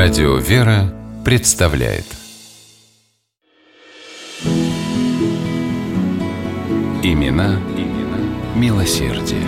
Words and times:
Радио 0.00 0.36
«Вера» 0.36 0.94
представляет 1.24 2.04
Имена, 7.02 7.58
имена 7.76 8.20
милосердие. 8.54 9.42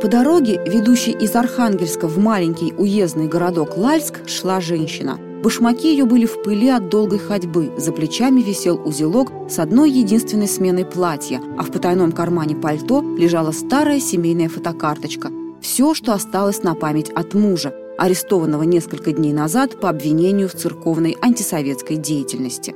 По 0.00 0.08
дороге, 0.08 0.58
ведущей 0.66 1.12
из 1.12 1.36
Архангельска 1.36 2.08
в 2.08 2.16
маленький 2.16 2.72
уездный 2.72 3.28
городок 3.28 3.76
Лальск, 3.76 4.26
шла 4.26 4.62
женщина. 4.62 5.18
Башмаки 5.44 5.90
ее 5.90 6.06
были 6.06 6.24
в 6.24 6.42
пыли 6.42 6.70
от 6.70 6.88
долгой 6.88 7.18
ходьбы, 7.18 7.74
за 7.76 7.92
плечами 7.92 8.40
висел 8.40 8.80
узелок 8.82 9.30
с 9.50 9.58
одной 9.58 9.90
единственной 9.90 10.48
сменой 10.48 10.86
платья, 10.86 11.42
а 11.58 11.62
в 11.62 11.70
потайном 11.70 12.12
кармане 12.12 12.56
пальто 12.56 13.02
лежала 13.18 13.52
старая 13.52 14.00
семейная 14.00 14.48
фотокарточка– 14.48 15.30
все, 15.60 15.94
что 15.94 16.12
осталось 16.12 16.62
на 16.62 16.74
память 16.74 17.10
от 17.10 17.34
мужа, 17.34 17.74
арестованного 17.98 18.62
несколько 18.62 19.12
дней 19.12 19.32
назад 19.32 19.80
по 19.80 19.88
обвинению 19.88 20.48
в 20.48 20.54
церковной 20.54 21.16
антисоветской 21.20 21.96
деятельности. 21.96 22.74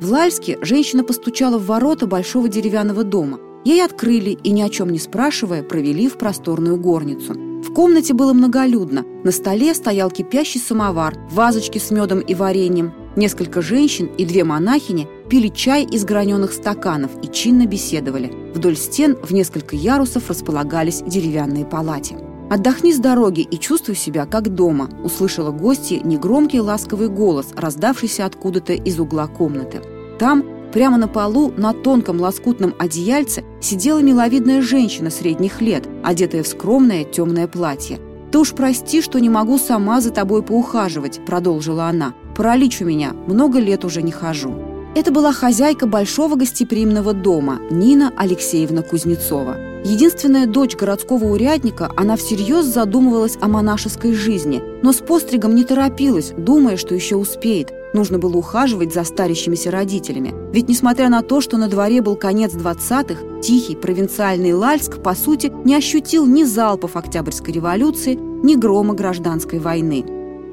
В 0.00 0.10
Лальске 0.10 0.58
женщина 0.62 1.04
постучала 1.04 1.58
в 1.58 1.66
ворота 1.66 2.06
большого 2.06 2.48
деревянного 2.48 3.04
дома. 3.04 3.38
Ей 3.64 3.84
открыли 3.84 4.30
и, 4.30 4.50
ни 4.50 4.60
о 4.60 4.68
чем 4.68 4.90
не 4.90 4.98
спрашивая, 4.98 5.62
провели 5.62 6.08
в 6.08 6.18
просторную 6.18 6.76
горницу. 6.76 7.34
В 7.62 7.72
комнате 7.72 8.12
было 8.12 8.32
многолюдно. 8.32 9.04
На 9.22 9.30
столе 9.30 9.72
стоял 9.74 10.10
кипящий 10.10 10.58
самовар, 10.58 11.14
вазочки 11.30 11.78
с 11.78 11.92
медом 11.92 12.18
и 12.18 12.34
вареньем. 12.34 12.92
Несколько 13.14 13.62
женщин 13.62 14.06
и 14.18 14.24
две 14.24 14.42
монахини 14.42 15.06
пили 15.30 15.48
чай 15.48 15.84
из 15.84 16.04
граненых 16.04 16.52
стаканов 16.52 17.12
и 17.22 17.28
чинно 17.28 17.66
беседовали. 17.66 18.32
Вдоль 18.54 18.76
стен 18.76 19.16
в 19.22 19.32
несколько 19.32 19.76
ярусов 19.76 20.28
располагались 20.28 21.02
деревянные 21.06 21.64
палати. 21.64 22.16
«Отдохни 22.52 22.92
с 22.92 22.98
дороги 22.98 23.40
и 23.40 23.56
чувствуй 23.58 23.96
себя 23.96 24.26
как 24.26 24.54
дома»,– 24.54 24.90
услышала 25.04 25.52
гостья 25.52 25.98
негромкий 26.04 26.60
ласковый 26.60 27.08
голос, 27.08 27.46
раздавшийся 27.56 28.26
откуда-то 28.26 28.74
из 28.74 29.00
угла 29.00 29.26
комнаты. 29.26 29.80
Там, 30.18 30.44
прямо 30.70 30.98
на 30.98 31.08
полу, 31.08 31.50
на 31.56 31.72
тонком 31.72 32.20
лоскутном 32.20 32.74
одеяльце, 32.78 33.42
сидела 33.62 34.00
миловидная 34.00 34.60
женщина 34.60 35.08
средних 35.08 35.62
лет, 35.62 35.88
одетая 36.04 36.42
в 36.42 36.46
скромное 36.46 37.04
темное 37.04 37.48
платье. 37.48 37.98
«Ты 38.30 38.38
уж 38.38 38.52
прости, 38.52 39.00
что 39.00 39.18
не 39.18 39.30
могу 39.30 39.56
сама 39.56 40.02
за 40.02 40.10
тобой 40.10 40.42
поухаживать»,– 40.42 41.24
продолжила 41.26 41.84
она. 41.86 42.12
«Паралич 42.36 42.82
у 42.82 42.84
меня, 42.84 43.14
много 43.26 43.60
лет 43.60 43.82
уже 43.86 44.02
не 44.02 44.12
хожу». 44.12 44.52
Это 44.94 45.10
была 45.10 45.32
хозяйка 45.32 45.86
большого 45.86 46.36
гостеприимного 46.36 47.14
дома 47.14 47.60
Нина 47.70 48.12
Алексеевна 48.14 48.82
Кузнецова. 48.82 49.71
Единственная 49.84 50.46
дочь 50.46 50.76
городского 50.76 51.24
урядника, 51.24 51.90
она 51.96 52.16
всерьез 52.16 52.66
задумывалась 52.66 53.36
о 53.40 53.48
монашеской 53.48 54.12
жизни, 54.12 54.62
но 54.82 54.92
с 54.92 54.98
постригом 54.98 55.54
не 55.54 55.64
торопилась, 55.64 56.32
думая, 56.36 56.76
что 56.76 56.94
еще 56.94 57.16
успеет. 57.16 57.72
Нужно 57.94 58.18
было 58.18 58.36
ухаживать 58.36 58.94
за 58.94 59.04
старящимися 59.04 59.70
родителями. 59.70 60.34
Ведь 60.52 60.68
несмотря 60.68 61.08
на 61.08 61.22
то, 61.22 61.40
что 61.40 61.58
на 61.58 61.68
дворе 61.68 62.00
был 62.00 62.16
конец 62.16 62.52
20-х, 62.52 63.40
тихий 63.42 63.76
провинциальный 63.76 64.52
Лальск, 64.52 65.02
по 65.02 65.14
сути, 65.14 65.52
не 65.64 65.74
ощутил 65.74 66.26
ни 66.26 66.44
залпов 66.44 66.96
Октябрьской 66.96 67.52
революции, 67.52 68.14
ни 68.14 68.54
грома 68.54 68.94
гражданской 68.94 69.58
войны. 69.58 70.04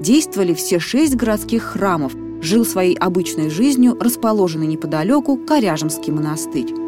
Действовали 0.01 0.53
все 0.53 0.79
шесть 0.79 1.15
городских 1.15 1.63
храмов– 1.63 2.13
жил 2.41 2.65
своей 2.65 2.95
обычной 2.95 3.49
жизнью 3.49 3.97
расположенный 3.99 4.67
неподалеку 4.67 5.37
Коряжемский 5.37 6.13
монастырь. 6.13 6.78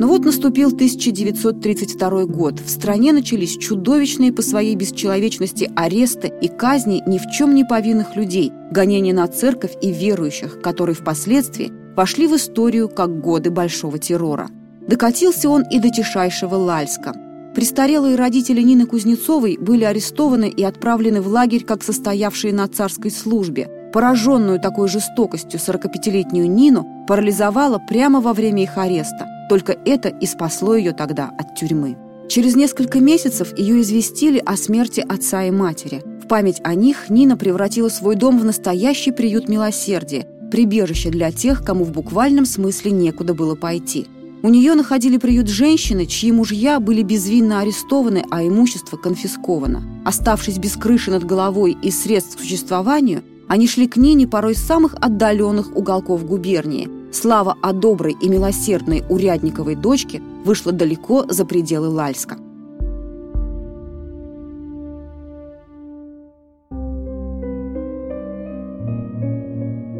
Но 0.00 0.08
вот 0.08 0.24
наступил 0.24 0.68
1932 0.68 2.24
год. 2.24 2.58
В 2.58 2.70
стране 2.70 3.12
начались 3.12 3.58
чудовищные 3.58 4.32
по 4.32 4.40
своей 4.40 4.74
бесчеловечности 4.74 5.70
аресты 5.76 6.32
и 6.40 6.48
казни 6.48 7.02
ни 7.06 7.18
в 7.18 7.30
чем 7.30 7.54
не 7.54 7.64
повинных 7.64 8.16
людей, 8.16 8.50
гонения 8.70 9.12
на 9.12 9.28
церковь 9.28 9.76
и 9.82 9.92
верующих, 9.92 10.62
которые 10.62 10.96
впоследствии 10.96 11.70
вошли 11.94 12.26
в 12.26 12.34
историю 12.34 12.88
как 12.88 13.20
годы 13.20 13.50
Большого 13.50 13.98
террора. 13.98 14.48
Докатился 14.88 15.50
он 15.50 15.64
и 15.70 15.78
до 15.78 15.90
тишайшего 15.90 16.54
Лальска– 16.54 17.12
Престарелые 17.54 18.14
родители 18.14 18.62
Нины 18.62 18.86
Кузнецовой 18.86 19.58
были 19.58 19.82
арестованы 19.82 20.48
и 20.48 20.62
отправлены 20.62 21.20
в 21.20 21.26
лагерь 21.26 21.64
как 21.64 21.82
состоявшие 21.82 22.54
на 22.54 22.68
царской 22.68 23.10
службе. 23.10 23.68
Пораженную 23.92 24.60
такой 24.60 24.88
жестокостью 24.88 25.58
45-летнюю 25.58 26.48
Нину 26.48 26.86
парализовало 27.08 27.78
прямо 27.78 28.20
во 28.20 28.34
время 28.34 28.62
их 28.62 28.78
ареста. 28.78 29.26
Только 29.50 29.76
это 29.84 30.08
и 30.08 30.26
спасло 30.26 30.76
ее 30.76 30.92
тогда 30.92 31.32
от 31.36 31.56
тюрьмы. 31.56 31.96
Через 32.28 32.54
несколько 32.54 33.00
месяцев 33.00 33.52
ее 33.58 33.80
известили 33.80 34.38
о 34.38 34.56
смерти 34.56 35.04
отца 35.06 35.42
и 35.42 35.50
матери. 35.50 36.04
В 36.22 36.28
память 36.28 36.60
о 36.62 36.76
них 36.76 37.10
Нина 37.10 37.36
превратила 37.36 37.88
свой 37.88 38.14
дом 38.14 38.38
в 38.38 38.44
настоящий 38.44 39.10
приют 39.10 39.48
милосердия, 39.48 40.28
прибежище 40.52 41.10
для 41.10 41.32
тех, 41.32 41.64
кому 41.64 41.82
в 41.82 41.90
буквальном 41.90 42.46
смысле 42.46 42.92
некуда 42.92 43.34
было 43.34 43.56
пойти– 43.56 44.06
у 44.42 44.48
нее 44.48 44.74
находили 44.74 45.18
приют 45.18 45.48
женщины, 45.48 46.06
чьи 46.06 46.32
мужья 46.32 46.80
были 46.80 47.02
безвинно 47.02 47.60
арестованы, 47.60 48.24
а 48.30 48.42
имущество 48.42 48.96
конфисковано. 48.96 49.82
Оставшись 50.06 50.56
без 50.56 50.76
крыши 50.76 51.10
над 51.10 51.24
головой 51.24 51.76
и 51.82 51.90
средств 51.90 52.38
к 52.38 52.40
существованию, 52.40 53.22
они 53.48 53.68
шли 53.68 53.86
к 53.86 53.98
Нине 53.98 54.26
порой 54.26 54.54
с 54.54 54.62
самых 54.62 54.94
отдаленных 54.94 55.76
уголков 55.76 56.24
губернии. 56.24 56.99
Слава 57.12 57.56
о 57.60 57.72
доброй 57.72 58.16
и 58.20 58.28
милосердной 58.28 59.02
урядниковой 59.08 59.74
дочке 59.74 60.22
вышла 60.44 60.70
далеко 60.70 61.24
за 61.28 61.44
пределы 61.44 61.88
Лальска. 61.88 62.38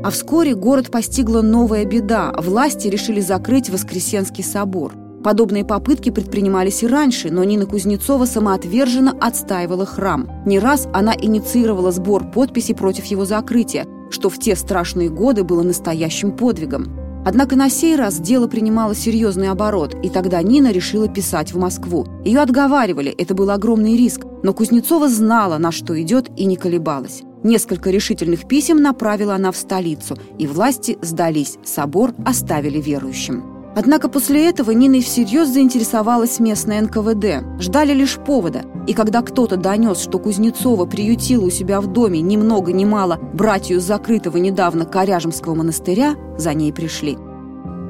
А 0.02 0.10
вскоре 0.10 0.54
город 0.54 0.90
постигла 0.90 1.42
новая 1.42 1.84
беда. 1.84 2.32
Власти 2.38 2.86
решили 2.86 3.20
закрыть 3.20 3.68
Воскресенский 3.68 4.44
собор. 4.44 4.92
Подобные 5.24 5.64
попытки 5.64 6.10
предпринимались 6.10 6.82
и 6.82 6.86
раньше, 6.86 7.30
но 7.30 7.44
Нина 7.44 7.66
Кузнецова 7.66 8.24
самоотверженно 8.24 9.14
отстаивала 9.20 9.84
храм. 9.84 10.30
Не 10.46 10.58
раз 10.58 10.88
она 10.94 11.12
инициировала 11.20 11.90
сбор 11.90 12.30
подписей 12.30 12.74
против 12.74 13.04
его 13.06 13.26
закрытия, 13.26 13.86
что 14.10 14.28
в 14.28 14.38
те 14.38 14.54
страшные 14.56 15.08
годы 15.08 15.44
было 15.44 15.62
настоящим 15.62 16.32
подвигом. 16.32 16.96
Однако 17.24 17.54
на 17.54 17.68
сей 17.68 17.96
раз 17.96 18.18
дело 18.18 18.46
принимало 18.46 18.94
серьезный 18.94 19.50
оборот, 19.50 19.94
и 20.02 20.08
тогда 20.08 20.42
Нина 20.42 20.72
решила 20.72 21.06
писать 21.06 21.52
в 21.52 21.58
Москву. 21.58 22.06
Ее 22.24 22.40
отговаривали, 22.40 23.10
это 23.10 23.34
был 23.34 23.50
огромный 23.50 23.96
риск, 23.96 24.22
но 24.42 24.54
Кузнецова 24.54 25.08
знала, 25.08 25.58
на 25.58 25.70
что 25.70 26.00
идет, 26.00 26.30
и 26.36 26.46
не 26.46 26.56
колебалась. 26.56 27.22
Несколько 27.42 27.90
решительных 27.90 28.48
писем 28.48 28.82
направила 28.82 29.34
она 29.34 29.52
в 29.52 29.56
столицу, 29.56 30.16
и 30.38 30.46
власти 30.46 30.98
сдались, 31.02 31.58
собор 31.64 32.14
оставили 32.24 32.80
верующим. 32.80 33.59
Однако 33.74 34.08
после 34.08 34.48
этого 34.48 34.72
Нина 34.72 35.00
всерьез 35.00 35.48
заинтересовалась 35.48 36.40
местной 36.40 36.80
НКВД. 36.80 37.60
Ждали 37.60 37.92
лишь 37.92 38.16
повода. 38.16 38.62
И 38.86 38.94
когда 38.94 39.22
кто-то 39.22 39.56
донес, 39.56 39.98
что 39.98 40.18
Кузнецова 40.18 40.86
приютила 40.86 41.46
у 41.46 41.50
себя 41.50 41.80
в 41.80 41.86
доме 41.86 42.20
ни 42.20 42.36
много 42.36 42.72
ни 42.72 42.84
мало 42.84 43.18
братью 43.32 43.80
закрытого 43.80 44.38
недавно 44.38 44.84
Коряжемского 44.84 45.54
монастыря, 45.54 46.16
за 46.36 46.52
ней 46.54 46.72
пришли. 46.72 47.16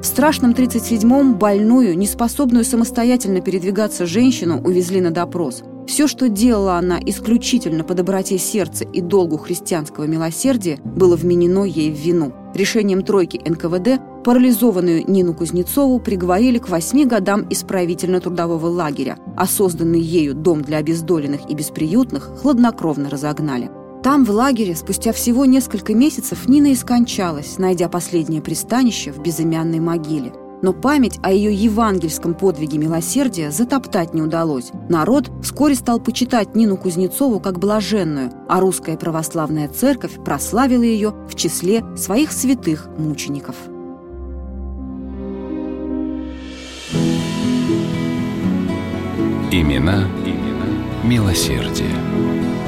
В 0.02 0.04
страшном 0.04 0.52
37-м 0.52 1.34
больную, 1.34 1.96
неспособную 1.96 2.64
самостоятельно 2.64 3.40
передвигаться 3.40 4.06
женщину 4.06 4.60
увезли 4.62 5.00
на 5.00 5.10
допрос. 5.10 5.62
Все, 5.90 6.06
что 6.06 6.28
делала 6.28 6.74
она 6.76 7.00
исключительно 7.04 7.82
по 7.82 7.94
доброте 7.94 8.38
сердца 8.38 8.84
и 8.84 9.00
долгу 9.00 9.38
христианского 9.38 10.04
милосердия, 10.04 10.78
было 10.84 11.16
вменено 11.16 11.64
ей 11.64 11.90
в 11.90 11.98
вину. 11.98 12.32
Решением 12.54 13.02
тройки 13.02 13.40
НКВД 13.44 14.00
парализованную 14.22 15.02
Нину 15.10 15.34
Кузнецову 15.34 15.98
приговорили 15.98 16.58
к 16.58 16.68
восьми 16.68 17.06
годам 17.06 17.44
исправительно-трудового 17.50 18.68
лагеря, 18.68 19.18
а 19.36 19.48
созданный 19.48 20.00
ею 20.00 20.36
дом 20.36 20.62
для 20.62 20.76
обездоленных 20.76 21.50
и 21.50 21.56
бесприютных 21.56 22.38
хладнокровно 22.40 23.10
разогнали. 23.10 23.68
Там, 24.04 24.24
в 24.24 24.30
лагере, 24.30 24.76
спустя 24.76 25.12
всего 25.12 25.44
несколько 25.44 25.92
месяцев, 25.92 26.48
Нина 26.48 26.68
и 26.68 26.76
скончалась, 26.76 27.58
найдя 27.58 27.88
последнее 27.88 28.42
пристанище 28.42 29.10
в 29.10 29.18
безымянной 29.18 29.80
могиле. 29.80 30.32
Но 30.62 30.72
память 30.72 31.18
о 31.22 31.32
ее 31.32 31.52
евангельском 31.54 32.34
подвиге 32.34 32.78
милосердия 32.78 33.50
затоптать 33.50 34.12
не 34.14 34.22
удалось. 34.22 34.70
Народ 34.88 35.30
вскоре 35.42 35.74
стал 35.74 36.00
почитать 36.00 36.54
Нину 36.54 36.76
Кузнецову 36.76 37.40
как 37.40 37.58
блаженную, 37.58 38.30
а 38.48 38.60
русская 38.60 38.96
православная 38.96 39.68
церковь 39.68 40.22
прославила 40.22 40.82
ее 40.82 41.14
в 41.28 41.34
числе 41.34 41.84
своих 41.96 42.32
святых 42.32 42.88
мучеников. 42.98 43.56
Имена, 49.52 50.04
имена 50.24 50.50
милосердия. 51.04 52.59